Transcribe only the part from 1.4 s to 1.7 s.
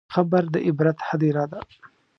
ده.